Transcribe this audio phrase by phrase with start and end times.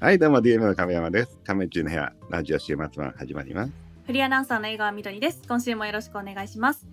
[0.00, 1.38] はい、どうも DM の亀山です。
[1.44, 3.72] 亀中の部屋、ラジオ週末版始まります。
[4.06, 5.42] フリーアナウンサーの江川みどりです。
[5.46, 6.86] 今週もよろしくお願いします。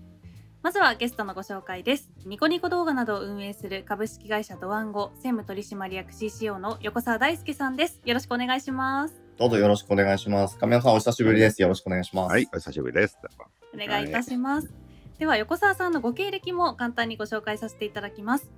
[0.62, 2.12] まずはゲストのご紹介です。
[2.26, 8.02] ニコニコ動画などを運営する株式会社ドワンゴ専務取締役 CCO の横澤大輔さんです。
[8.04, 9.16] よろしくお願いします。
[9.38, 10.58] どうぞよろしくお願いします。
[10.58, 11.62] 亀山さんお久しぶりです。
[11.62, 12.32] よろしくお願いします。
[12.34, 13.18] はい、お久しぶりです。
[13.74, 14.74] お願いいたします。
[15.18, 18.52] では横澤さんのご経歴も簡単にご紹介させていただきます。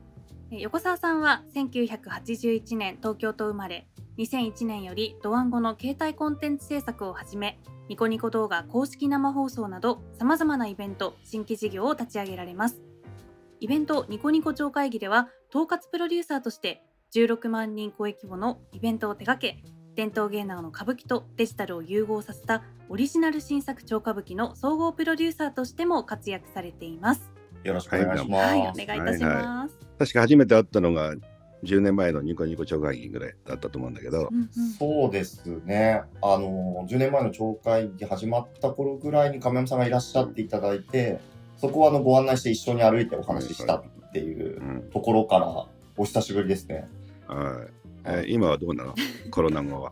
[0.50, 3.88] えー横澤さんは1981年東京と生まれ、
[4.20, 12.82] 2001年よりドワンゴの携帯コンテンツ制作をはじめ、ニコニコ動画公式生放送など様々なイベント、新規事業を立ち上げられます。
[13.62, 16.84] イベントニコニコ超会議では、統括プロデューサーとして
[17.14, 19.64] 16万人超え規模のイベントを手掛け、
[19.96, 27.32] 伝統芸能の歌舞伎とデジタルを融合させたオリジナル新作超歌舞伎の総合プロデューサーとしても活躍されています。
[27.64, 28.44] よろしくお願いします。
[28.50, 29.80] はい、お願いいたします。
[29.98, 31.14] 確か初めて会ったのが
[31.64, 36.02] 10年前のニコニコ超会議ぐらいだったと思うんだけどう、んうんそうですね。
[36.22, 41.20] あの、10年前の町会議始まった頃ぐらいに亀山さんがいらっしゃっていただいて、
[41.58, 45.66] そこはあのご案内して一緒に歩いてお話ししたっていううんところから
[45.98, 46.88] お久しぶりですね。
[47.28, 47.72] はい
[48.06, 48.96] えー今はどうなの？
[49.30, 49.92] コロナ後は。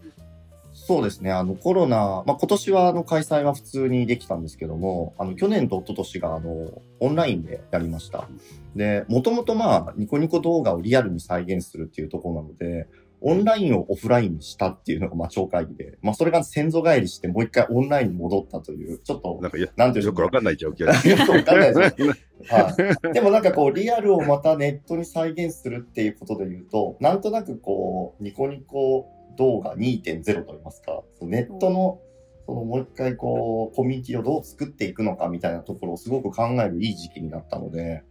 [0.88, 1.34] そうですね。
[1.34, 8.30] あのコロナ、まあ、今年はあの開催は普通にできたんですけども、あの去年と一昨年があのオンラインでやりました。
[8.74, 12.88] で、もともとまあニコニコ動画をリアルに再現するっていうところなので、
[13.20, 22.14] オンラインをオフラインにしたっていうのがまあ超会議で、まあそれが先祖返りしてもう一回オンラインに戻ったという、ちょっとなんかよなんていうんでしょうよくわかんない状況 よくわかんないですね
[22.48, 22.76] は
[23.10, 23.14] い。
[23.14, 32.02] でもなんかこう、リアルをまたネットに再現するっていうことで言うと、なんとなくこう、ニコニコ動画2.0と言いますか、ネットの、
[32.46, 38.04] そのもう一回こう、コミュニティをどう作っていくのかみたいなところをすごく考えるいい時期になったので、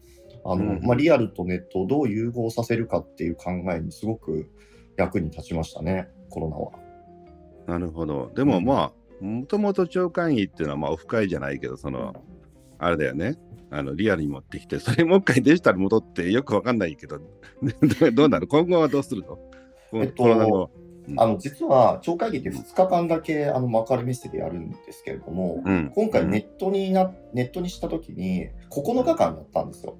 [0.44, 4.50] あの、うんまあ、リアルとネットをどう融合させるかっていう考えにすごく
[4.96, 6.72] 役に立ちましたね、コロナは。
[7.66, 8.30] なるほど。
[8.34, 12.14] でもまあ、もともと超会議っていうのはまあオフ会じゃないけど、その、
[12.78, 13.36] あれだよね。
[13.70, 17.24] あのリアルに持ってきて、それもう一回デジタル戻ってよくわかんないけど、ど
[18.12, 19.38] どうなる今後はどうするの？
[19.94, 20.70] えっとコロナ後。
[21.16, 29.96] あの、実は、超会議って2日間だけ、あの、幕張メッセでやるんですけれども、うん今回ネットにな、ネットにした時に、9日間やったんですよ。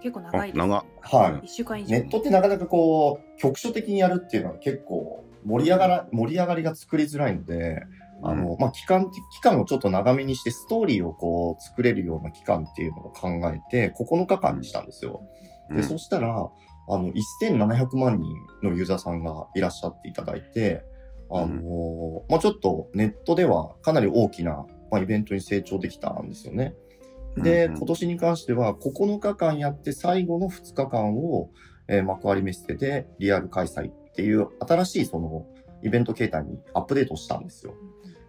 [0.00, 0.74] 結構長いです、ね。
[1.00, 1.86] は一週間以い。
[1.86, 2.00] 上。
[2.00, 7.82] ネットってなかなかこう、局所的にやるっていうのは結構盛り上がら、盛り上がりが作りづらいので、
[8.22, 15.22] あの、まあ、期間、期間をちょっと長めにして、ストーリーをこう、作れるような期間っていうのを考えて、9日間にしたんですよ。
[15.70, 16.48] で、うんそしたら、
[16.88, 20.84] あの、1700万人のユーザーさんがいらっしゃっていただいて、
[21.30, 26.74] あのまあ、ちょっとネットではかなり大きな、まあ、イベントに成長できたんですよね。
[27.36, 31.50] で、うんうん今年に関しては9日間やって最後の2日間を、
[31.86, 35.46] えー幕張メッセでリアル開催っていう新しいその
[35.82, 37.74] イベント形態にアップデートしたんですよ。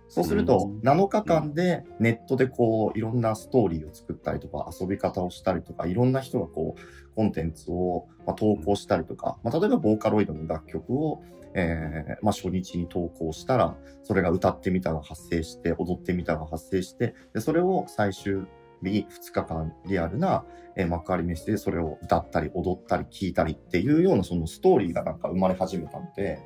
[0.09, 18.45] そうするとうん、7日間でネットでこう、いろんなストーリーを作ったりとか、遊び方をしたりとか、いろんな人がこう、コンテンツを、まあ、投稿したりとか、まあ、例えばボーカロイドの楽曲を、えーまあ、初日に投稿したら、それが歌ってみたが発生して、踊ってみたが発生して、でそれを最終
[18.81, 20.43] 日2日間リアルな、
[20.75, 26.39] えー幕張メッセでそれを歌ったり踊ったり聴いたりっていうようなそのストーリーがなんか生まれ始めたので、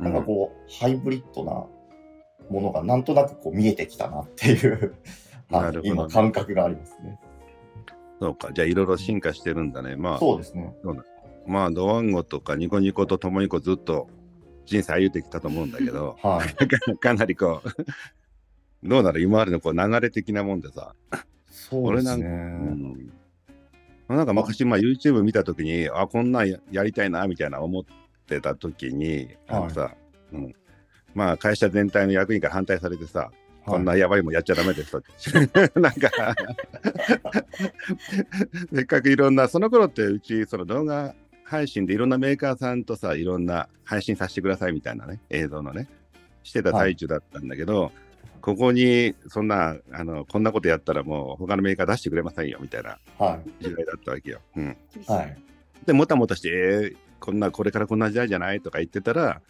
[0.00, 1.66] なんかこう、ハイブリッドな
[2.50, 4.94] ものがなんとなくこう見えてきたなっていう、
[5.50, 7.18] はいね今感覚がありますね。
[8.20, 9.96] そうか、じゃあいろいろ進化してるんだね。
[9.96, 10.74] まあ、そうですね。
[11.46, 14.08] まあ、ドワンゴとかニコニコとともにこうずっと
[14.64, 16.66] 人生歩いてきたと思うんだけど、 はい。
[16.66, 20.94] か かなりこう、どうなる今までのこう流れ的なもんでさ、
[21.48, 22.24] そうですね。
[22.24, 23.12] うん、
[24.08, 27.84] なんか昔、まあ、YouTube 見たときに、あ、こんなんややりたいな、みたいな思っ
[28.26, 29.94] てたときに、あのさ、
[30.32, 30.54] うん、
[31.14, 33.30] まあ、会社全体の役員から反対されてさ、
[33.64, 35.02] こんなやばいもんやっちゃダメですと。
[35.80, 36.10] なんか、
[38.74, 41.14] せっかくいろんな、その頃ってうち、その動画
[41.44, 45.88] 配信でいろんなメーカーさんとさ、いろんな配信させてくださいみたいなね、映像のね、
[46.42, 47.90] してた最中だったんだけど、
[48.42, 53.64] ここに、そんな、あの、こんなことやったらもう他のメーカー出してくれませんよ、みたいなはい。
[53.64, 54.40] 時代だったわけよ。
[54.56, 54.76] うん。
[55.06, 55.36] はい。
[55.86, 59.40] で、もたもたして、えーこんな、これからこんな時代じゃないとか言ってたら、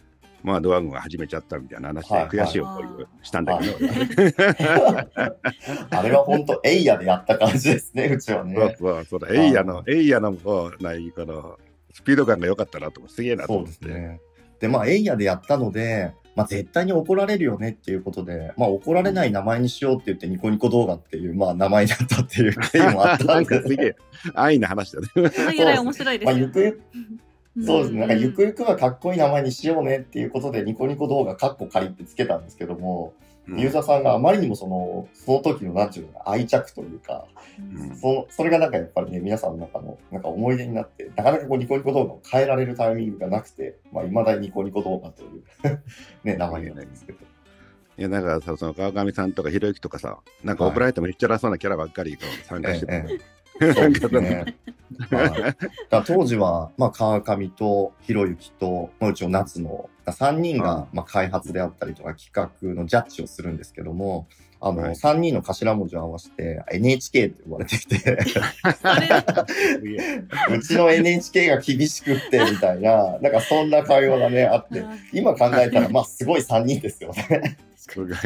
[0.45, 3.75] まあ、ドワゴンが始めちゃったみたいな話で、はい悔しい思いをしたんだけど、
[5.89, 8.75] あれは本当エイヤでやった感じですね、うちはそうね。
[8.77, 11.57] そう、そうだ、エイヤの、エイヤのもう、ない、この、
[11.93, 13.85] スピード感が良かったなと思って、すげえなとそう思って。
[13.87, 14.21] ですね。
[14.59, 23.95] で、まあ、エイヤでやったので、まあ、絶対に怒られるよねっていうことで、まあ、怒られない名前にしようって言って、ニコニコ動画っていう、まあ、名前になったっていう経緯もあった なんんでかすげえ、
[24.33, 25.07] 安易な話だね。
[25.13, 26.53] その由来面白いでますあ、よね。
[26.53, 26.81] ゆくゆく、
[27.63, 27.99] そうですね。
[27.99, 33.13] なんか、ゆくゆくはかっこいい名前にしようねっていうことで、ニコニコ動画カッコ仮ってつけたんですけども、
[33.47, 33.59] うん。
[33.59, 37.25] ユーザーさんがあまりにもその、その時のなんていうのかな愛着というか、
[37.59, 37.95] うん。
[37.95, 45.43] その、それがなんかやっぱりね、皆さんの中の、なんか思い出になって、なかなかこうニコニコ動画を変えられるタイミングがなくて、まあ、未だにニコニコ動画という
[46.25, 47.19] ね、名前なんですけど。
[47.97, 54.55] いや、だからさ、その川上さんとかひろゆきとかさ、なんかオブライトもへっちゃらそうなキャラばっかりこう参加してて、ええええそうですね。
[56.05, 64.27] 当時は、まあ、川上とひろゆきと、まあ、うちの夏の3人が、まあ、開発であったりとか企画のジャッジをするんですけども、
[64.61, 64.93] あの、はい。
[64.93, 68.17] 3人の頭文字を合わせて NHK って呼ばれてきて、
[70.49, 77.57] うちの NHK が厳しくってみたいな、なんかそんな会話がね、あって、今考えたら、まあすごい3人ですよね。
[77.91, 78.17] すごい。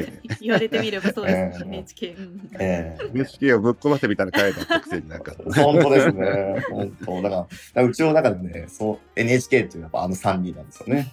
[0.41, 2.13] 言われてみればそうですね、ええ NHK。
[2.13, 5.33] うんええ NHK をぶっ壊せみたいな回だったくせになんか。
[5.55, 6.65] 本当ですね。
[6.69, 7.21] 本当。
[7.21, 11.11] だから、だからうちの中でもね、そう、NHK っていうのはやっぱあの3人なんですよね。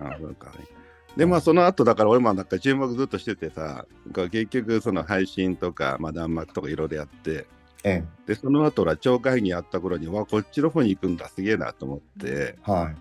[0.00, 0.64] あそうかね
[1.16, 7.46] でまあその後だから俺もなんか注目ずっとしててさ結局その配信とか、まあ、弾幕とかいろいろやって
[7.84, 12.96] えでその後ら超会議やった頃にわこっちの方に行くんだすげえなと思ってえはい。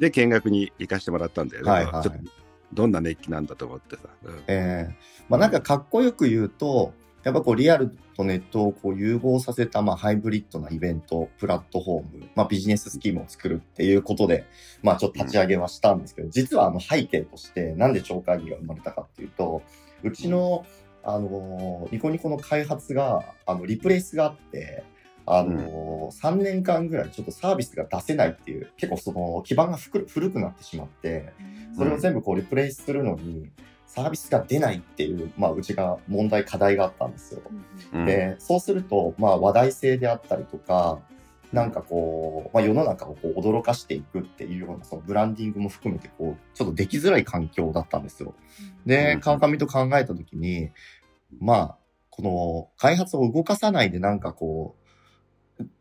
[0.00, 2.43] で見学に行かしてもらったんだよね、はいはいちょっと
[2.74, 4.34] どんな熱気なんだと思ってさ、うん。
[4.48, 4.96] ええ。
[5.28, 6.92] まあなんかかっこよく言うと、
[7.22, 14.44] やっぱこうリアルとネットをこう融合させたまあハイブリッドなイベント、プラットフォーム、まあビジネススキームを作るっていうことで、
[14.82, 19.62] まあちょっと立ち上げはしたんですけど、実はあの背景としてなんで超会議が生まれたかっていうと、
[20.02, 20.66] うちの
[21.02, 24.84] あのニコニコの開発があのリプレイスがあって、
[25.26, 31.32] あの3年間ぐらいちょっとサービスが出せないっていう、結構その基盤が古古くなってしまって、
[31.76, 33.50] それを全部こうリプレイスするのに、
[33.86, 37.42] サービスが出ないっていう、まあ、うちが問題、課題があったんですよ。
[37.92, 40.98] うんで、そうすると、まあ、話題性であったりとか、
[41.52, 48.34] なんかこう、まあ、世の中をこう驚かしていくっていうような、そのブランディングも含めて、こう、ちょっとできづらい環境だったんですよ。
[48.84, 50.70] でうん、川上と考えたときに、
[51.38, 51.76] まあ、
[52.10, 54.83] この開発を動かさないでなんかこう、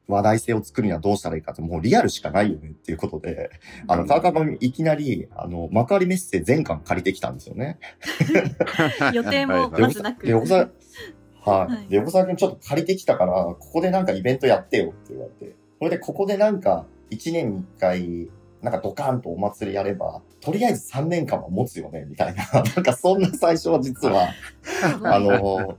[0.07, 3.51] 話題性を作るにはどうしたらいいかって、もうリアルしかないよねっていうことで、
[3.87, 7.79] あの、川上いきなり、あの、幕張メッセ全巻借りてきたんですよね。
[9.13, 10.69] 予定もまずなくで、横澤、
[11.45, 11.75] はい。
[11.75, 18.29] はいで、横澤くんちょっと借りてきたから、ここでなんかイベントやってよって言われて、それでここでなんか1年に1回、
[18.61, 22.45] なんかドカーンとお祭りやれば、とりあえず3年間は持つよね、みたいな。
[22.53, 24.29] なんかそんな最初は実は、
[25.03, 25.77] あの、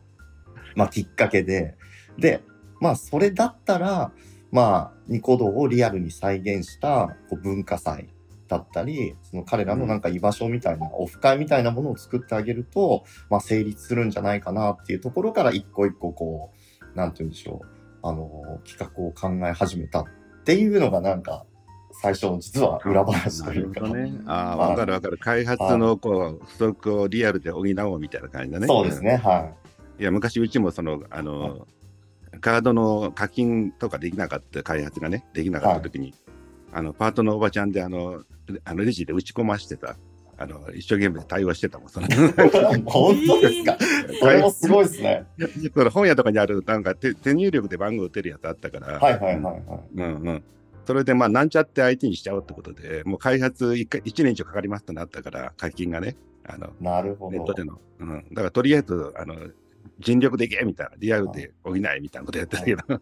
[0.75, 1.77] まあ、きっかけで、
[2.19, 2.41] で、
[2.85, 4.13] まあ、それだったら、
[4.53, 8.11] まあ、ニコ動をリアルに再現したこう文化祭
[8.47, 16.53] だったり、その彼らのなんか居場所みたいな、オフ会みたいなものを作ってあげると、まあ、成立するんじゃないかなっていうところから、一個一個こ
[16.95, 17.67] う、なんて言うんでしょう、
[18.07, 20.05] あの、企画を考え始めたっ
[20.45, 21.47] ていうのがなんか、
[22.03, 24.13] 最初の実は裏話というか、ね。
[24.27, 25.17] ああ、はいわかるわかる。
[25.17, 28.67] 開発のこう不足をリアルで補おうみたいな感じだね。
[28.67, 29.55] そうですね、は
[29.99, 30.03] い。
[30.03, 31.67] いや、昔うちもその、あの、
[32.41, 36.15] カードの課金とかできなかった開発がね、できなかった時に、
[36.73, 38.23] あの、パートのおばちゃんで、あの、
[38.65, 39.97] あのレジで打ち込ましてた、
[40.37, 41.89] あの、一生懸命対応してたもん。
[41.89, 42.09] その
[42.87, 43.79] 本当ですか？
[44.21, 45.27] それもすごいですね。
[45.75, 49.63] その本屋とかにある、なんか手手入力で番号打てるやつあったから、はいはいはいはい。
[49.97, 50.45] うんうん。
[50.87, 57.55] それで、まあ、なんちゃって相手にしちゃおうってことで、もう開発 1, 回1年以上かかりますとなったから、課金がね、あの、なるほどネット。
[57.55, 57.81] での。
[58.01, 58.25] うん。
[58.33, 59.35] だから、とりあえず、あの、
[60.01, 62.83] 尽力でいけみたいな、リアルで補えみたいなことやってるけど。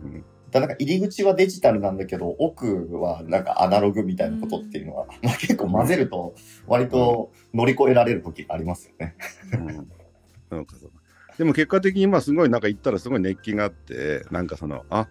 [0.00, 6.36] うんだなんか入り口はデジタルなんだけど、奥はなんかアナログみたいなことっていうのは、まあ結構混ぜると
[6.68, 9.16] 割と乗り越えられる時がありますよね。
[10.50, 10.66] うん。
[11.38, 15.08] でも結果的にまあすごいなんか行ったらすごい熱気があって、なんかその、あ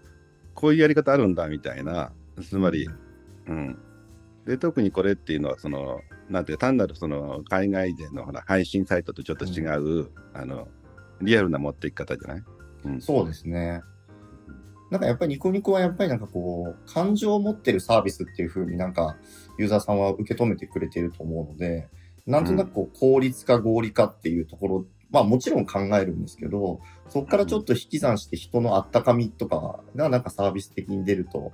[0.54, 2.88] こういうやり方あるんだみたいな、つまり、
[3.48, 3.78] うん。
[4.46, 10.70] で、特にこれっていうのは、その、なんていうか単なるその海外でのほら配信サイトとちょっと違う、あの、
[11.22, 12.44] リアルな持っていき方じゃない？
[12.86, 13.02] うん。
[13.02, 13.82] そうですね。
[14.92, 19.18] なんかやっぱりニコニコはやっぱりなんかこう、感情を持ってるサービスっていう風になんか
[19.58, 21.90] ユーザーさんは受け止めてくれていると思うので、
[22.28, 26.80] なんとなくこう効率化合理化っていうところ、まあもちろん考えるんですけど、
[27.10, 31.54] そこからちょっと引き算して人のあったかみとかがなんかサービス的に出ると、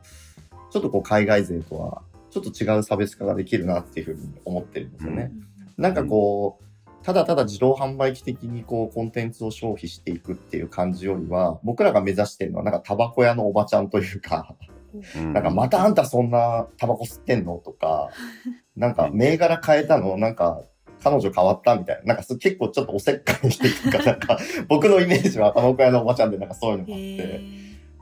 [0.72, 2.02] ちょっとこう海外勢とは
[2.32, 5.32] ちょっと違う差別化ができるなっていう風に思ってるんですよね。
[5.78, 6.66] なんかこう、
[7.04, 14.56] ただただ自動販売機的にこうコンテンツを消費していくっていう感じよりは、僕らが目指してるのはなんかタバコ屋のおばちゃんというか、
[15.16, 18.10] うんなんかまたあんたそんなタバコ吸ってんのとか、
[18.76, 20.64] なんか銘柄変えたのなんか
[21.04, 22.06] 彼女変わったみたいな。
[22.06, 24.38] なんかそ結構ちょっとおせっかいというか、なんか
[24.68, 27.42] 僕のイメージはタバコ屋のおばちゃんでなんかそういうのがあって、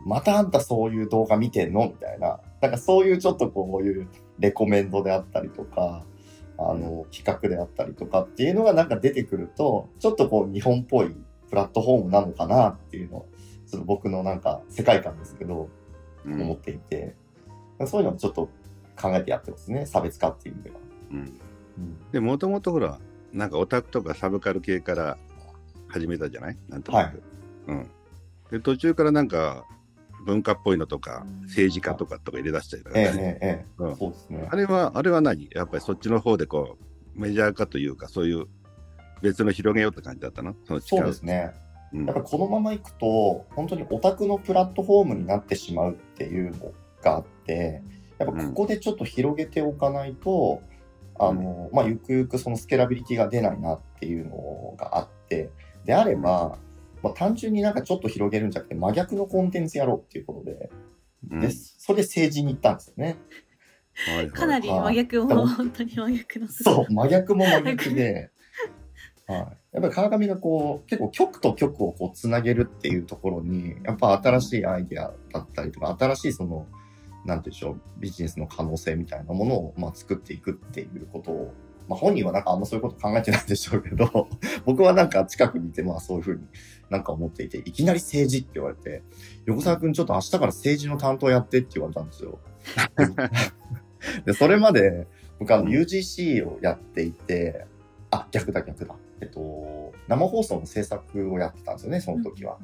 [0.06, 2.40] またあんたそういう動画見てんのみたいな。
[2.62, 4.08] なんかそういうちょっとこういう
[4.40, 6.06] レコメンドであったりとか、
[6.58, 11.16] あの、企画であったりとかっていうのがなんか出てくると、ちょっとこう日本っぽい
[11.50, 13.30] プラットフォームなのかなっていうのを、
[13.66, 15.70] その僕のなんか世界観ですけど、
[16.26, 16.42] うん。
[16.42, 17.16] 思っていて、
[17.86, 18.50] そういうのをちょっと
[19.00, 19.86] 考えてやってますね。
[19.86, 20.76] 差別化っていう意味では。
[21.12, 21.18] うん。
[21.20, 21.22] う
[21.82, 22.12] ん。
[22.12, 23.00] でもともとほら
[23.32, 25.18] なんかオタクとかサブカル系から
[25.88, 26.58] 始めたじゃない？
[26.68, 27.24] なんとなく、
[27.70, 27.78] はい。
[27.78, 27.90] うん、
[28.52, 29.66] で途中からなんか
[30.28, 33.00] 文化っぽいのとか政治家とかとか入れ出したりとか。
[33.00, 33.84] ええね、ええええ。
[33.84, 33.96] うん。
[33.96, 34.48] そうですね。
[34.52, 34.56] あ。
[34.56, 36.78] れはあれは何やっぱりそっちの方でこ
[37.16, 38.46] うメジャー化というかそういう
[39.22, 40.54] 別の広げようって感じだったの？
[40.66, 41.54] そのそうですね。
[41.94, 42.06] うん。
[42.06, 47.82] やっぱこのままいくと、本当にオタクのプラットフォームになってしまうっていうのがあって、
[48.20, 50.62] やっぱここでちょっと広げておかないと、
[51.20, 55.50] あの、まあ、ゆくゆくそのスケラビリティが出ないなっていうのがあって、
[55.86, 56.58] であれば、
[57.04, 60.70] まあ、単純になんかちょっと広げるんじゃなくて真逆のコンテンツやろうっていうことで、
[61.32, 61.40] うん。
[61.40, 63.06] で、それで政治に行ったんですよね。
[63.06, 63.18] はい
[64.18, 64.30] はい。
[64.30, 68.30] かなり真逆はいも本当に真逆のそう、真逆も真逆で、
[69.28, 69.40] はい。
[69.40, 69.46] や
[69.80, 76.68] っぱり川上がこう、結構局と局をこうつなげるっていうところに、やっぱ新しいアイデアだったりとか、新しいその、
[77.26, 81.54] なんていうんでしょう、ビジネスの可能性みたいなものを、まあ、作っていくっていうことを、
[81.90, 84.28] まあ、本人はなんかあんまそういうこと考えてないんでしょうけど、
[84.66, 86.42] 僕はなんか近くにいて、まあそういうふうに
[86.90, 89.04] なんか思っていて、いきなり政治って言われて、
[89.46, 92.40] 横澤くんちょっと明日から政治の担当やってって言われたんですよ。
[94.26, 95.08] で、それまで、
[95.40, 97.66] 僕あの UGC をやっていて、
[98.12, 98.96] あ、逆だ逆だ。
[99.22, 102.58] えっと、生放送の制作をやってたんですよね、その時は。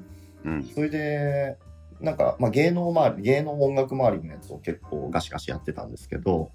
[0.46, 1.58] うんそれで、
[2.02, 6.52] なんか、まあ、芸能周り、芸能音楽周りのやつを結構ガシガシやってたんですけど、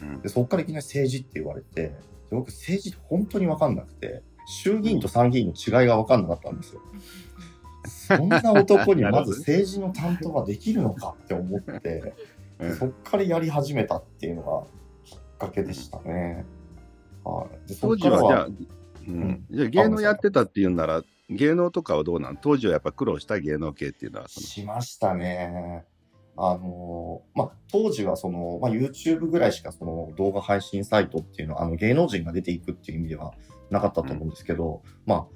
[0.00, 1.94] うんでそこからいきなり政治って言われて、で
[2.30, 6.80] 僕政治本当にわかんなくて、衆議院と参議院の違いがわかんなかったんですよ。
[7.84, 12.14] そんな男に まず政治の担当ができるのかって思って、
[12.58, 14.66] うんそっからやり始めたっていうのが
[15.04, 16.46] きっかけでしたね。
[17.24, 17.68] はい。
[17.68, 18.46] でそ当時はじゃあ、は、
[19.06, 25.84] うん、じゃあ芸能やってたっていうなら芸能とかはどうなの当時はやっぱ苦労した芸能系っていうのはしましたね。
[26.40, 33.34] あのまあ、当時はその、まあ、YouTube ぐらいしかその動画配信サイトっていうのは、あの芸能人が出ていくっていう意味では
[33.70, 35.28] なかったと思うんですけど、ま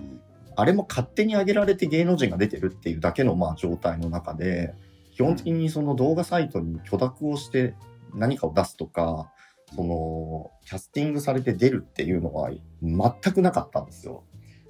[0.56, 4.74] あ、あれも勝手に上げられて芸能人が出てるっていうだけのまあ状態の中で、
[5.12, 7.74] 基本的にその動画サイトに許諾をして
[8.14, 9.30] 何かを出すとか、
[9.74, 12.50] その、キャスティングされて出るっていうのは
[12.82, 14.24] 全くなかったんですよ。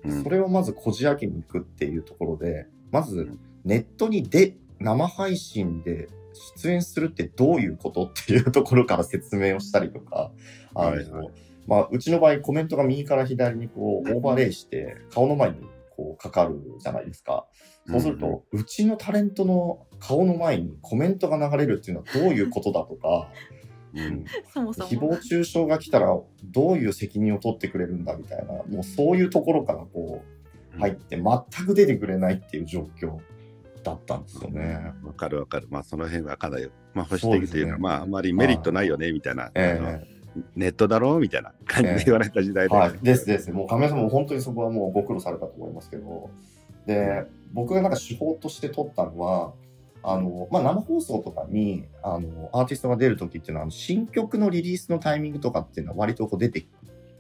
[0.05, 0.23] うん。
[0.23, 6.09] それをまずこじ開けに行くっていうところで、まずネットにで、生配信で
[6.57, 10.33] 出演するってどういうことっていうところから説明をしたりとか、
[10.75, 11.31] あの、はいはい
[11.67, 15.57] まあ、うちの場合コメントが右から左にこうオーバーレイして顔の前に
[15.97, 17.47] こうかかるじゃないですか。
[17.87, 23.29] そうすると、うちのタレントの顔の前にコメントが流れるっていうのはどういうことだとか、
[23.95, 24.25] うん。
[24.53, 24.89] そもそも。
[24.89, 30.23] 誹謗中傷が来たらどういう責任を取ってくれるんだみたいな、もうそういうところからこ
[30.77, 33.19] う入って全く出てくれないっていう状況
[33.83, 34.93] だったんですよね。
[35.05, 35.69] わかるわかる。
[35.71, 37.79] まあその辺はかなり、まあ保守的というか、ね。
[37.79, 40.01] まああまりメリットないよねみたいな、え
[40.57, 41.17] ネットだろ？
[41.17, 42.99] うみたいな感じで言われた時代で、えはい。
[43.03, 43.53] ですです。
[43.53, 46.31] もう亀井さんも本当にそこはもうご苦労されたと思いますけど、
[46.87, 49.53] で、僕がなんか手法として取ったのは、
[50.03, 56.67] あの、まあ、生放送とかに、あの、アーティストが出るときっていうのは、新曲のリリースのタイミングとかっていうのは割とこう出て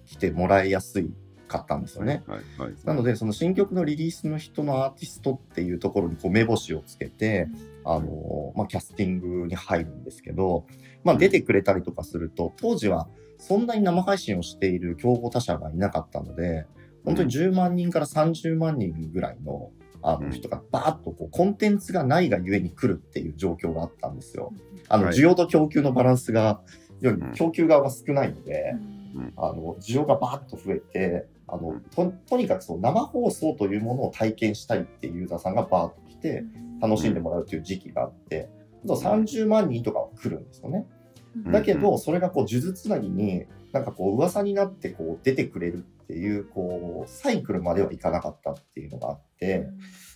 [0.04, 1.12] きてもらいやすい
[1.47, 2.25] かったんですよね。
[2.26, 2.75] はいはい。
[2.85, 7.47] なので、その新曲のリリースの人のアーティストっていうところにこう目星をつけて、
[7.84, 10.66] あの、まあ、キャスティングに入るんですけど、
[11.04, 13.08] まあ、出てくれたりとかすると、当時は
[13.38, 16.66] そんなに生配信をしている競合他社がいなかったので、
[17.04, 19.70] 本当に10万人から30万人ぐらいの
[20.02, 20.26] あうん。
[20.26, 24.52] の人がバーッとこうコンテンツがないがゆえに来るっていう状況があったんですよ。
[24.88, 25.14] あの、はい。
[25.14, 26.60] 需要と供給のバランスが、
[27.34, 28.74] 供給側が少ないので、
[29.14, 29.32] うん。
[29.36, 31.74] あの、需要がバーッと増えて、あの
[32.26, 36.44] とにかくその生放送というものを体験したいっていうユーザーさんがバーッと来て、
[36.82, 38.50] 楽しんでもらうっていう時期があって、
[38.84, 40.86] あと30万人とかは来るんですよね。
[41.36, 41.52] うん。
[41.52, 49.68] だけど、それがこう、数珠つなぎに、なんかこう、噂になってこう、出てくれるっていう、こう、サイクルまではいかなかったっていうのがあって、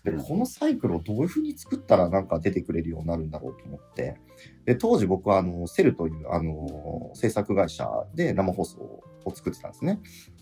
[0.05, 0.23] で、うん。
[0.23, 4.17] このサイクルをどういうふうに作ったらなんか出てくれるようになるんだろうと思って、
[4.65, 10.01] で、当時僕はあの、セルというあの、制作会社で生放送を作ってたんですね。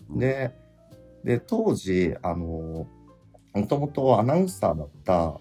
[0.09, 0.51] で、
[1.23, 2.87] で、当時、あの、
[3.53, 5.39] もともとアナウンサーだった、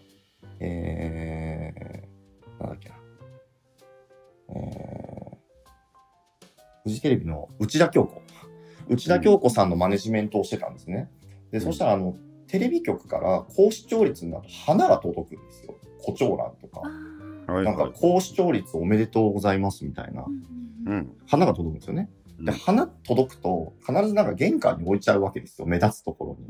[0.61, 2.95] えー、なんだっけな、
[4.57, 6.47] えー、
[6.85, 8.23] フジテレビの内田京子。
[8.89, 11.11] 内田京子さんのマネジメントをしてたんですね。
[11.51, 15.75] で、そしたら、あの、テレビ局から高視聴率になると花が届くんですよ。
[16.03, 20.25] 胡蝶蘭とか、はいなんか高視聴率おめでとうございますみたいな、
[20.87, 21.17] うん。
[21.27, 22.09] 花が届くんですよね。
[22.41, 25.67] で、うん花届くと、必ずなんか玄関に置いちゃうわけですよ。
[25.67, 26.47] 目立つところに。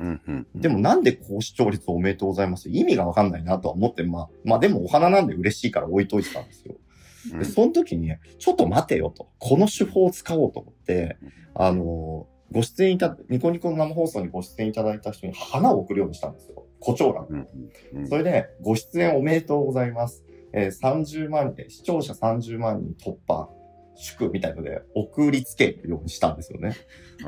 [0.00, 0.46] うんうん。
[0.60, 2.68] でもなんで高視聴率おめでとうございます？
[2.68, 6.74] 意味がわかんないなとは思って、まあ、まあでもお花なんで嬉しいから置いといてたんですよ。
[6.76, 9.30] うんで、その時に、ちょっと待てよと。
[9.38, 11.16] この手法を使おうと思って、
[11.54, 16.66] あの、ご出演いた、ニコニコの生放送にご出演いただいた人に花を送るようにしたんですよ。
[16.80, 17.26] 胡蝶蘭。
[17.30, 17.48] うん
[17.94, 20.22] うんそれで、ご出演おめでとうございます。
[20.52, 23.48] えー30万人、視聴者30万人突破、
[23.96, 26.74] 祝みたいので送りつけるようにしたんですよね。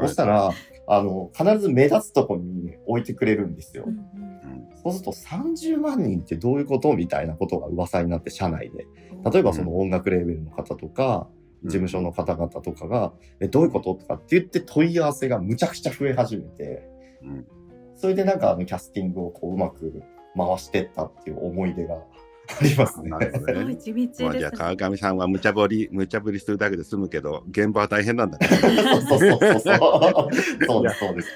[0.00, 0.50] そしたら、
[0.88, 3.87] あの、必ず目立つとこに置いてくれるんですよ。
[4.82, 8.87] そうすると30万人ってどういうことみたいなことが噂になって、社内で。
[9.30, 11.28] 例えばその音楽レーベルの方とか、
[11.64, 16.88] 事務所の方々とかが、え、どういうこととかって言って問い合わせがむちゃくちゃ増え始めて、
[17.23, 17.46] うん
[17.96, 20.02] それでなんかあのキャスティングをこううまく
[20.37, 21.96] 回してったっていう思い出が
[22.49, 23.11] ありますね。
[23.11, 23.31] ね。
[23.35, 28.47] すごい地道まあ、じゃあ川上さんは無茶ぶり 無茶ぶりするだけで済むけど現場は大変なんだね。
[28.49, 28.61] そう
[29.03, 29.61] そうそうそう。
[30.67, 31.29] そうです、そうです。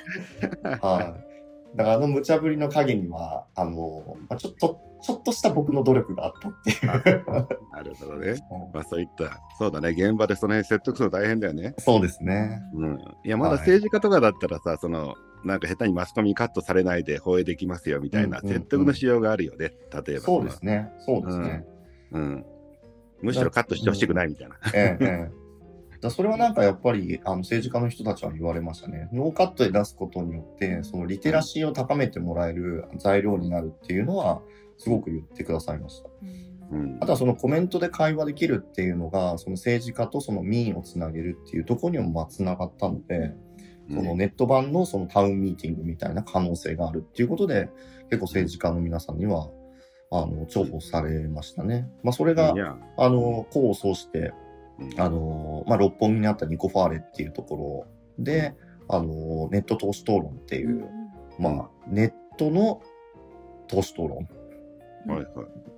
[0.83, 1.31] はい。
[1.77, 6.87] だからあの無茶ぶりの陰には、あの、まあ、ちょっと、ちょっとした僕の努力があったっていう。
[7.73, 8.35] なるほどね。
[8.75, 11.75] まあそういったそうだね現場でその辺説得するの大変だよね。
[11.79, 12.61] そうですね。
[12.75, 19.73] うん、いやまだ政治家とかだったらさ、そのなんか下手にマスコミにカットされないで放映できますよみたいなうんうんうん説得のしようがあるよね、
[20.07, 20.23] 例えば。
[20.23, 20.91] そうですね。
[20.99, 21.65] そうですね。
[22.13, 22.45] うん。
[23.23, 24.57] むしろカットしてほしくないみたいな。
[24.75, 25.41] ええ、ええ。
[26.01, 29.09] だそれはなんかやっぱりあの政治家の人たちは言われましたね。
[29.13, 34.41] ノーカットで出すことによって、そのリテラシーを高めてもらえる材料になるっていうのは、
[34.79, 36.09] すごく言ってくださいました。
[36.73, 43.35] うんあとはそのコメントで会話できるっていうのが、その政治家とその民意をつなげるっていうところにもまあつながったので、
[43.93, 47.69] そのネット版のそのタウンミーティングみたいな可能性があるっていうことで、
[48.09, 49.49] 結構政治家の皆さんには、
[50.13, 51.89] あの、重宝されましたね。
[52.03, 52.55] まあそれが
[52.97, 54.33] あの、功を奏して、
[54.79, 55.01] うん。
[55.01, 57.87] あの、まあ六本木にあったニコファーレっていうとこ
[58.19, 58.55] ろで、
[58.89, 60.89] あの、ネット投資討論っていう、
[61.39, 62.83] まあ、ネットの
[63.69, 64.29] 投資討論、
[65.07, 65.27] はいはい。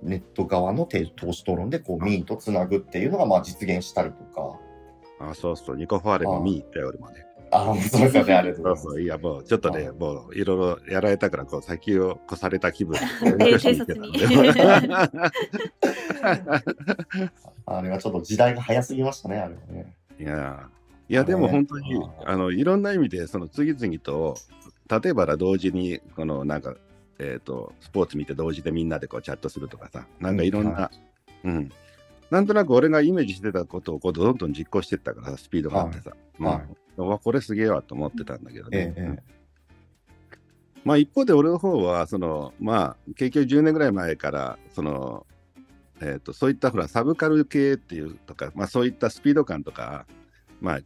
[0.01, 4.59] ネット側の投資討論でこう民意とつなぐっていうのがまあ実現したりとか、
[5.19, 7.25] あ、そうそう、ニコファーレも見に行ったよ、俺もね。
[7.53, 8.83] ああ、そうですよね、ありがとうございます。
[8.83, 9.97] そうそう、いや、もうちょっとね、はい。
[9.97, 12.97] もういろいろやられたから、こう先を越された気分
[17.65, 19.95] あれはちょっと時代が早すぎましたね、あれはね。
[20.19, 20.69] いや、
[21.09, 24.35] いや、でも本当に、あの、いろんな意味で、その次々と、
[24.89, 26.75] 例えばら同時に、このなんか、
[27.19, 30.91] えっ、と、スポーツ見て同時でみんなでこうチャットするとかさ、なんかいろんな、
[31.43, 31.69] うん。
[32.31, 36.55] なんとなく俺がイメージしてたことをこうどんどん実行してったからさ、スピードがあってさ、はい。
[36.55, 38.93] うんうわこれすげえわと思ってたんだけどね。
[38.95, 39.43] えええ
[40.83, 45.25] まあ一方で俺の方は、その、まあ、結局10年ぐらい前から、その、
[46.01, 50.05] えっ、と、そういったほら、サブカル系っていうとか、まあそういったスピード感とか、
[50.59, 50.79] まあ、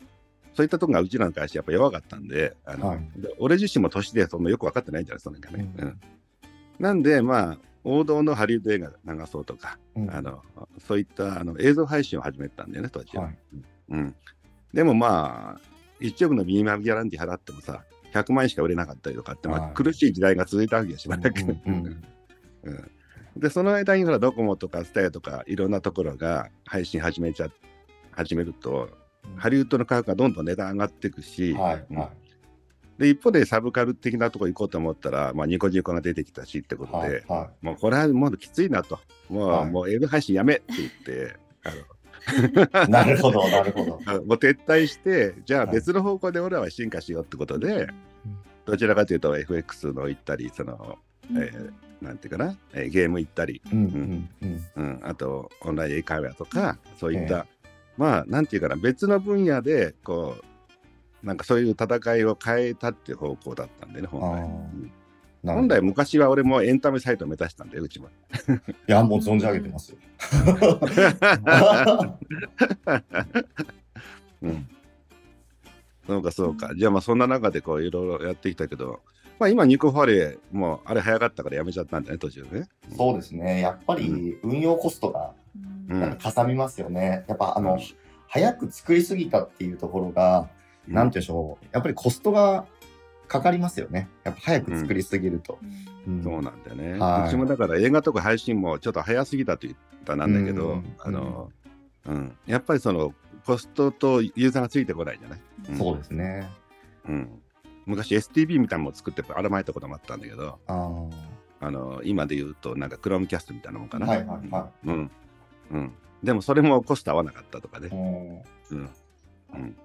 [0.54, 3.00] そういったとこがうちらの会社やっぱ弱かったんで、あのはい。
[3.15, 5.72] で俺自身も年でそんなよく分かってないんじゃないその辺がね。
[5.78, 5.88] うん。
[5.88, 6.00] うん。
[6.80, 10.12] なんで、まあ、王道のハリウッド映画流そうとか、うん。
[10.12, 10.41] あの
[10.80, 13.26] そういったあの映像配信を始めたんだよね、当時は。
[13.26, 13.38] はい。
[13.89, 14.15] うん、
[14.74, 15.62] でもまあ、
[16.00, 17.84] 1億のミニマムギャランティー払ってもさ、
[18.14, 19.74] 100万円しか売れなかったりとかって、まあはい。
[19.74, 21.58] 苦しい時代が続いたわけよ、しばらく。
[23.36, 27.50] で、その間にほら、ドコモとかスタヤとかいろんなところが配信始めちゃ
[28.12, 28.90] 始めると、
[29.36, 31.56] ハリウッドの価格がどんどん値段上がっていくし、
[32.98, 39.70] で一方でサブカル的なところ行こうと思ったら、まあ、ニコニコが出てきたしってこい、とで、はい、はもうこれはもうきついなと、もう,、はい。
[39.70, 41.74] もう映像配信やめって言って、あい。
[42.90, 43.86] なるほど、なるほど。
[43.86, 45.76] のもう撤退して、じゃあはい。
[45.76, 47.88] 別の方向で俺らは進化しようってことで、
[48.66, 50.98] どちらかというと FX の行ったり、その、
[51.32, 54.66] えーなんていうかな、えーゲーム行ったり、うん、うん、うん。
[54.76, 57.58] うん、あとオンライン英会話とか、そういった、え
[57.98, 60.36] まあ、なんていうかな、別の分野で、こ
[61.24, 64.92] う、なんかそういう戦いを変えたっていう方向だったんでね、本来。
[65.43, 68.08] 本来、昔は俺もエンタメサイトを目指したんで、うちも。
[68.08, 69.97] いや、もう存じ上げてますよ。
[74.41, 74.67] うん。
[76.06, 76.73] そうか、そうか。
[76.76, 79.02] じゃあ、まあ、そんな中で、こう、いろいろやってきたけど、
[79.39, 82.67] まあ、今、ニコファレー、もう、あれ早かったからやめちゃったんだね、途中でね。
[82.95, 83.62] そうですね。
[83.62, 85.34] やっぱり運用コストが
[85.89, 87.23] うんなんかかさみますよね。
[87.28, 87.80] やっぱあのうん、
[88.28, 90.50] 早く作りすぎたっていうところが、
[90.88, 91.65] なんていうんでしょう。
[91.71, 92.65] やっぱりコストが
[93.28, 94.10] かかりますよね。
[94.24, 95.60] やっぱ早く作りすぎると。
[96.08, 96.98] うんそうなんだよね。
[96.98, 101.52] はいうちもだから映画とか配信もちょっと早すぎたと言ったなんだけど、うんあの、
[102.06, 103.13] うん、やっぱりその
[103.46, 105.40] コストとユーザーがついてこないじゃない？
[105.70, 106.50] うんそうですね。
[107.10, 107.42] うん、
[107.86, 111.04] 昔 STB みたいなのも作ってばらまいたこともあったんだけど、あ
[111.60, 114.08] あの今で言うとなんかクロームキャストみたいなもんかな。
[114.08, 115.12] はいはいはうん。
[115.72, 115.94] うん。
[116.24, 117.82] でもそれもコスト合わなかったとかい。
[117.82, 117.90] ね。
[118.72, 118.90] うん
[119.54, 119.76] うん。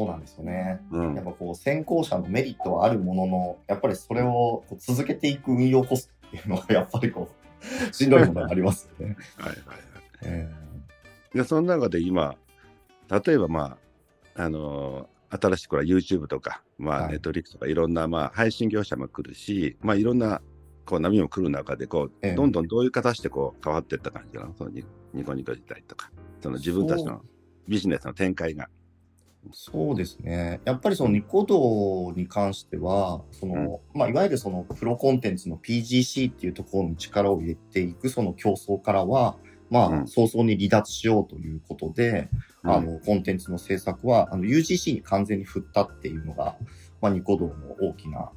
[0.00, 0.06] うん。
[0.06, 0.80] そうなんですよね。
[0.90, 7.28] うんやっぱこう先行者のメリットはあるものの、やっぱりそれを続けていく運用コストっていうのは やっぱりこ
[7.90, 9.16] う、しんどいものがありますよね。
[9.38, 9.78] はいはいはい。
[10.22, 10.48] え
[11.34, 12.34] で、その中で今、
[13.10, 13.78] 例えばま
[14.34, 20.40] あ、あのー新しいこれは YouTube とか、まあ、はい Netflix とかいろんなまあ配信業者も来るし、まあいろんな
[20.84, 24.44] こう波も来る中で、こう、ええどんどんどういう形でこう変わっていった感じな？
[24.46, 27.22] のそのニニコニコ時代とか、その自分たちその
[27.66, 28.68] ビジネスの展開が。
[29.52, 30.60] そうですね。
[30.64, 39.36] やっぱりそのニコ動に関しては、その、まあ、いわゆるそのプロコンテンツの PGC っていうところに力を入れていくその競争からは、
[39.70, 42.28] まあ、うん早々に離脱しようということで、
[42.62, 46.56] あの、コンテンツの制作は、あの、UGC に完全に振ったっていうのが、
[47.00, 48.30] まあ、ニコ動の大きな、ま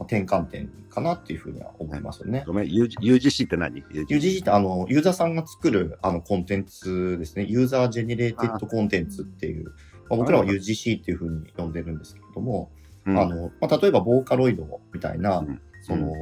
[0.00, 2.44] あ、転換点かなっていうふうには思いますよね。
[2.46, 7.44] ごめん、UG UGC って何？UGC ってあの、ユーザーさんが作るあのコンテンツですね。
[7.44, 9.72] user generated contents っていう、
[10.08, 12.70] まあ、僕らは UGC っていうふうに呼んでるんですけれども、
[13.06, 13.18] うん。
[13.18, 15.60] あの、まあ、例えばボーカロイドみたいな、うん。
[15.82, 16.12] その、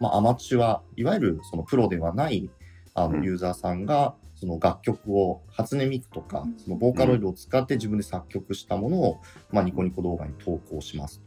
[0.00, 2.50] まあ、アマチュア、いわゆるそのプロではない、
[2.94, 3.24] あの、うん。
[3.24, 11.22] ユーザーさんが、その楽曲を初音ミクとか、そのボーカロイドを使って自分で作曲したものを、まあ、ニコニコ動画に投稿します。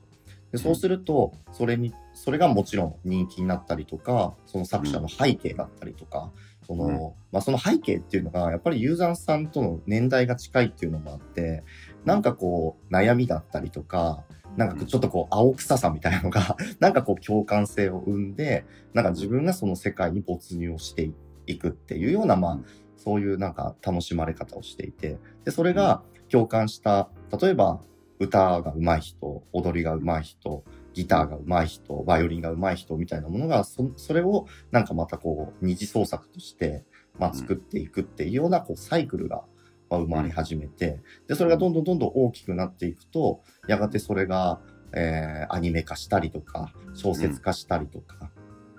[0.51, 6.31] でそうすると、それに、それがもちろん人気になったりとか、その作者の背景だったりとか、
[6.67, 6.99] その、うん。
[7.31, 11.63] まあ、その背景っていうのが、やっぱりユーザーさんとの年代が近いっていうのもあって、
[12.05, 14.23] なんかこう、悩みだったりとか、
[14.57, 21.11] なんかちょっとこう、青臭さみたいなのが、 なんかこう、共感性を生んで、なんか自分がその世界に没入をして
[21.45, 22.59] いくっていうような、まあ、
[22.97, 27.09] そういうなんか楽しまれ方をしていて、で、それが共感した、
[27.41, 27.81] 例えば、
[28.19, 36.83] 歌が上手い人、踊りが上手い人、ギターが上手い人、バイオリンが上手い人みたいなものが、そそれをなんかまたこう、二次創作として、
[37.17, 39.43] まあ、作っていくっていうようなこうサイクルが
[39.91, 44.61] まあ生まれ始めて、で、それがどんどんどんどん大きくなっていくと、やがてそれが、
[44.93, 48.31] えーアニメ化したりとか、小説化したりとか、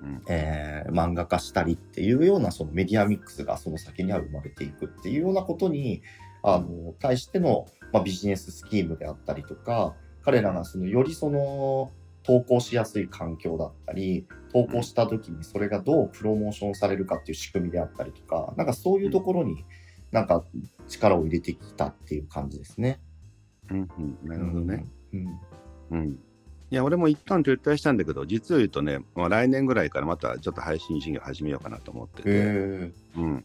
[0.03, 0.23] うん。
[0.29, 6.03] えー漫画化したりっていうようなそのメディアミックスがその先には生まれていくっていうようなことに、
[6.43, 11.91] あの、対しての、まあ、ビジネススキームであったりとか、彼らがそのよりその
[12.25, 19.65] 投稿しやすい環境だったり、投稿した時にそれがどうプロモーションされるかっていう仕組みであったりとか、なんかそういうところに
[20.13, 20.45] なんか
[20.89, 23.01] 力を入れてきたっていう感じですね。
[23.71, 24.87] うんうん、なるほどね。
[25.13, 25.41] うん。
[25.91, 26.19] うん。
[26.71, 33.45] いや、俺も一旦撤退したんだけど、実を言うとね、もう来年ぐらいからまたちょっと配信事業始めようかなと思ってて、へうん。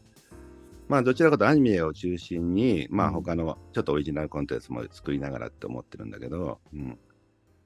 [0.89, 6.97] まあ、どちらかというとアニメを中心に、まあ、うん他のちょっとオリジナルコンテンツも作りながらって思ってるんだけど、うん。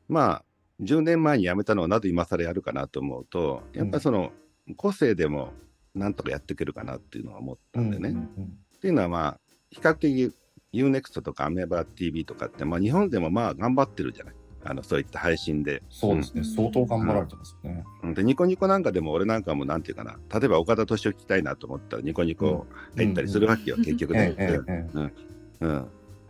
[0.08, 0.46] まあ、
[0.82, 4.32] 10年前に辞めたのをなぜ今更やるかなと思うと、やっぱりその、
[4.78, 5.54] 個性でも
[5.94, 8.10] なんとかやっていけるかなっていうのは思ったんでね。
[8.10, 9.40] うんうんっていうのはまあ、
[9.70, 10.34] 比較的
[10.74, 14.34] UNEXT とかアメーバ TV とかって、まあ、日本でもまあ頑張ってるじゃない。
[14.64, 15.84] あのそういった配信で。
[15.92, 17.84] そうですね、相当頑張られてますよね。
[18.02, 22.66] うんで、ニコニコなんかでも俺なんかもなんていうかな、例えば岡田敏夫聞きたいなと思ったらニコニコ
[22.96, 24.36] 入ったりするわけよ、うん結局ね。
[24.38, 25.14] えええええ
[25.62, 25.88] えうん。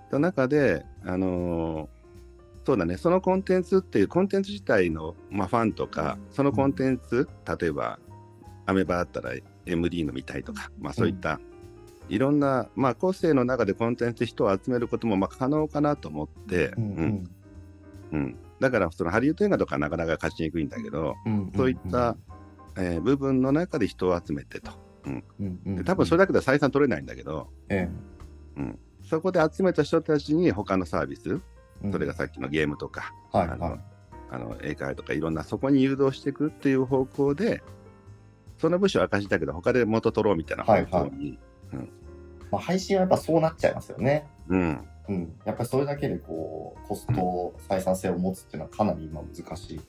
[0.09, 2.01] その中で、あのー
[2.63, 7.27] そうだね、そのコンテンツっていうコンテンツ自体の、まあ、ファンとか、そのコンテンツ、
[7.59, 7.97] 例えば、
[8.67, 9.31] アメバだったら
[9.65, 11.39] MD の見たいとか、まあそういった、
[12.11, 17.29] いろんな、まあ個性の中でコンテンツ人を集めることもまあ可能かなと思って、うんうん。
[18.11, 18.37] うん。
[18.59, 22.17] だからそのハリウッド映画とかはなかなか勝ちにくいんだけど、うんそういった、
[22.77, 24.71] えー部分の中で人を集めてと。
[25.05, 25.23] うん。
[25.39, 27.89] うんで多分それだけでは採算取れないんだけど、え
[29.09, 31.39] そこで集めた人たちに他のサービス、
[31.81, 33.79] えそれがさっきのゲームとか、あのはいはい。
[34.33, 37.63] あの英会話とかいろんなそこに誘導していくっていう方向で、
[38.57, 41.39] その部署は赤字だけど他で元取ろうみたいな方向に、
[42.51, 44.27] まあ、配信はやっぱそうなっちゃいますよね。
[44.47, 49.81] うん、うん、やっぱりそれだけでこうコスト採算性を持つっていうのはかなり今難しい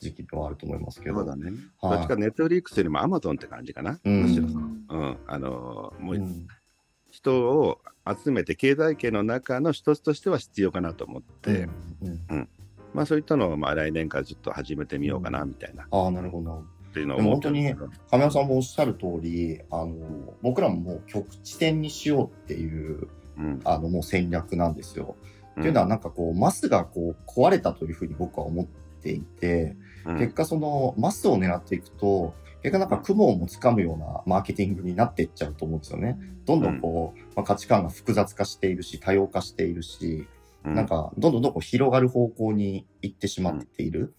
[0.00, 1.16] 時期ではあると思いますけど。
[1.16, 1.52] そうだね。
[1.80, 1.98] はい。
[1.98, 4.00] どっちかネットフリックスよりもアマゾンって感じかな。
[4.04, 4.22] うん。
[4.22, 6.46] むしろそのうん、あのもううん。
[7.10, 11.68] 人を集めて経済圏の中の一つとしては必要かなと思って、
[12.28, 12.48] うん。
[12.92, 16.64] まあそういったのをまあ来年からちょっと始めてみようかなみたいな、ああ、なるほど。
[16.96, 17.90] っていうのを思ってるんですけど。
[18.10, 23.60] 亀山さんもおっしゃる通り、あの、僕らももう局地点にしようっていう、うん。
[23.64, 25.16] あの、もう戦略なんですよ。
[25.56, 25.62] うん。
[25.62, 28.66] っていうのはなんかこう、マスがこう、壊れたというふうに僕は思っ
[29.02, 30.18] ていて、うん。
[30.18, 36.18] 結果その、マスを狙っていくと、結果なんか雲をもつかむようなマーケティングになっていっちゃうと思うんですよね。
[36.46, 40.26] どんどんこう、まあ、価値観が複雑化しているし、多様化しているし、
[40.64, 40.74] うん。
[40.74, 44.14] なんか、どんどんどんどん広がる方向に行ってしまっている。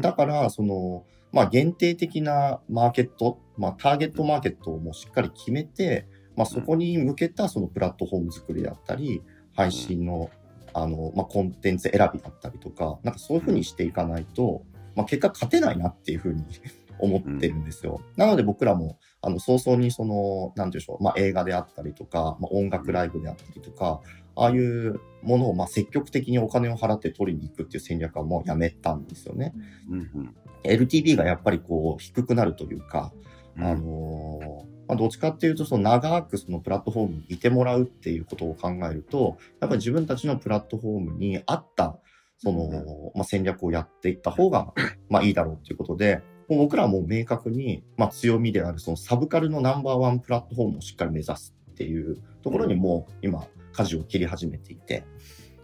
[0.00, 9.22] だから、その、まあ、限定的なマーケット、まあ、ターゲットマーケットをもうしっかり決めて、まあ、そこに向けたそのプラットフォーム作りだったり、
[9.54, 10.30] 配信の、
[10.72, 14.62] あの、まあ、コンテンツ選びだったりとか、なんかそういうふうにしていかないと、
[14.96, 16.44] まあ、結果勝てないなっていうふうに
[16.98, 18.00] 思ってるんですよ。
[18.16, 24.00] なので僕らも、あの、早々にその、なんていうんでしょう、まあ、映画であったりとか、まあ、音楽ライブであったりとか、
[24.36, 29.52] ああいうものをまあ積極的にお金を払って取りに行くっていう戦略はもうやめたんですよね。
[29.90, 30.34] うんうん。
[30.64, 33.12] LTV がやっぱりこう低くなるというか、
[33.56, 41.96] うんあのーまあ、どっちかっていうとその長くそのプラットフォームにいてもらうっていうことを考えると、やっぱり自分たちのプラットフォームに合った
[42.38, 44.72] その、まあ、戦略をやっていった方が
[45.08, 55.04] まあいいだろうということで、もう僕らはもう明確に、まあ、強みであるそのサブカルのナンバーワンプラットフォームをしっかり目指すっていうところにもう今、舵を切り始めていて、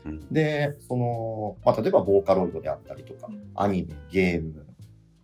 [0.04, 0.32] うん。
[0.32, 4.66] で、その、まあ、例えばボーカロイドであったりとか、アニメ、ゲーム、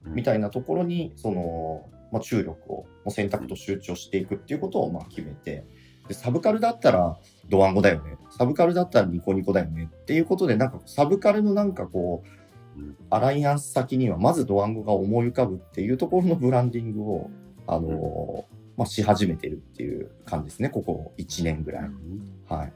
[0.06, 5.64] みたいなところに、その、まあ、注力を、選択と集中をしていくっていうことを、まあ、決めて、
[6.08, 7.18] で、サブカルだったら、
[7.48, 8.16] ドワンゴだよね。
[8.30, 9.88] サブカルだったらニコニコだよね。
[9.92, 12.28] っていうことで、なんか、サブカルのなんかこう
[12.76, 17.30] うん、アライアンス先には、まずドワンゴが思い浮かぶっていうところのブランディングを、
[17.66, 18.44] あの
[18.76, 20.68] まあ、し始めてるっていう感じですね。
[20.68, 21.90] ここ1年ぐらい。
[22.48, 22.72] はい。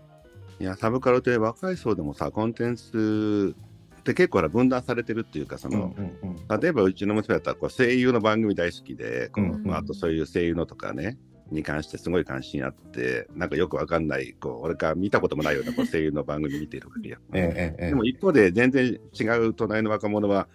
[0.61, 3.55] いや、サブカルって若い層でもさ、コンテンツ
[4.01, 11.19] って結構分断されてるっていうか、その、うんうん例えばうちの娘だったらこう声優の番組大好きで、こううんまあ、あとそういう声優のとかね、
[11.51, 17.19] に関してすごい関心あって、なんかよくわかんない、こう俺から見たこともないようなこう声優の番組見てるわけよ。
[17.35, 20.49] ええでも一方で全然違う隣の若者は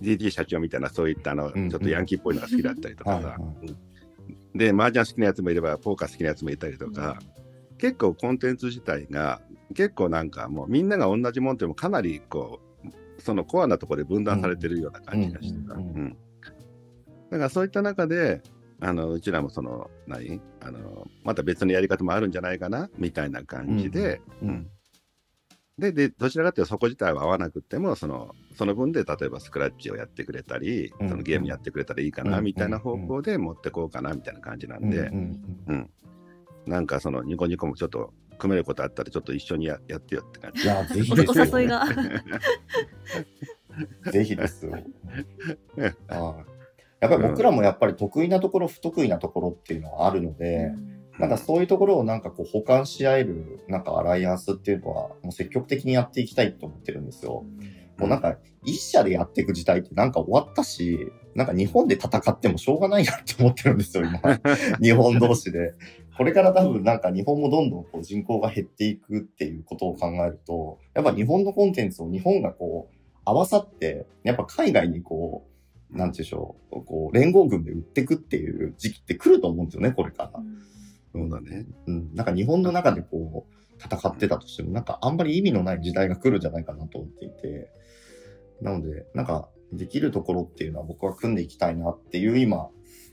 [0.00, 3.36] DT 社長みたいなそういったあのうんうんちょっとヤンキーっぽいのが好きだったりとかさはいは。
[3.62, 3.76] うん
[4.54, 7.18] で、麻雀好きなやつもいれば、ポーカー好きなやつもいたりとか、
[7.78, 9.40] 結構コンテンツ自体が
[9.74, 15.74] 結構なんかもうみんなが同じもんでもかなりこう、そのコアなところで分断されてるような感じがしてた。
[15.74, 16.16] うんうんうんうん。
[17.30, 18.42] だからそういった中で、
[18.80, 20.40] あのうちらもその何？
[20.60, 22.90] あのまた別のやり方もあるんじゃないかな？
[22.98, 24.70] みたいな感じで、うんうん
[25.78, 31.08] ででどちらかというとそこ自体は合わなくてもそのその分で例えばスクラッチをやってくれたり、うん。
[31.08, 32.44] そのゲームやってくれたらいいかな、うん。
[32.44, 35.64] みたいな方向で持ってこうかなみたいな感じなんで、うん。
[35.66, 35.90] うん。
[36.66, 40.62] なんかそのニコニコもちょっと組めることあったらちょっと一緒にややってよって感じ。
[40.62, 41.44] いや、ぜひおですよ。
[41.52, 41.84] お誘いが。
[44.12, 44.78] ぜひですよ。
[46.08, 46.44] ああ。
[47.00, 50.72] やっぱり僕らもやっぱり得意なところ、不得意なところっていうのはあるので、
[51.18, 57.44] なんかそういうところをなんかこう補完し合えるなんかアライアンスっていうのはもう積極的にやっていきたいと思ってるんですよ。
[57.98, 64.20] もうなんか一社でやっていく時代ってなんか終わったし、なんか日本で戦ってもしょうがないなって思ってるんですよ、今。
[64.80, 65.74] 日本同士で。
[66.16, 75.46] これから多分なんか日本もどんどんこう人口が減っていくっていうことを考えると、やっぱ日本のコンテンツを日本がこう合わさって、やっぱ海外にこ
[75.92, 80.42] う、なんていうんでしょう、こう連合軍で売っていくっていう時期って来ると思うんですよね、これから。
[81.14, 81.64] そうだね。
[81.86, 87.70] うん、なんか日本の中でこう、戦ってたとしても、なんかあんまり意味のない時代が来るんじゃないかなと思っていて、
[88.60, 92.68] なので、なんかできるところっていうのは僕は組んでいきたいなっていう今、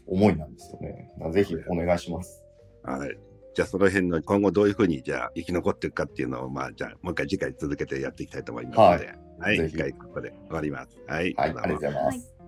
[0.08, 1.12] 思いなんですよね。
[1.32, 2.44] ぜひお願いします。
[2.84, 3.18] はい。
[3.54, 10.98] じゃあその辺の今後どういうふうにじゃあ生き残っていくかっていうのをまあじゃあもう一回次回続けてやっていきたいと思いますので、はい、ぜひ一回ここで終わります。
[11.08, 11.34] はい。
[11.36, 12.06] はい、ありがとうございます。
[12.06, 12.41] はい